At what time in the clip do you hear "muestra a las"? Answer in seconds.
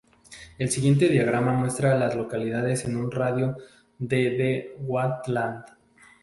1.53-2.15